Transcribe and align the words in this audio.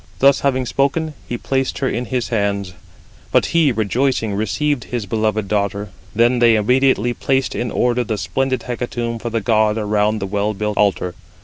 Thus 0.17 0.39
having 0.39 0.65
spoken, 0.65 1.13
he 1.29 1.37
placed 1.37 1.77
her 1.77 1.87
in 1.87 2.05
his 2.05 2.29
hands; 2.29 2.73
but 3.31 3.45
he 3.53 3.71
rejoicing 3.71 4.33
received 4.33 4.85
his 4.85 5.05
beloved 5.05 5.47
daughter. 5.47 5.89
Then 6.15 6.39
they 6.39 6.55
immediately 6.55 7.13
placed 7.13 7.53
in 7.53 7.69
order 7.69 8.03
the 8.03 8.17
splendid 8.17 8.63
hecatomb 8.63 9.19
for 9.19 9.29
the 9.29 9.41
god 9.41 9.77
around 9.77 10.17
the 10.17 10.25
well 10.25 10.55
built 10.55 10.75
altar. 10.75 11.13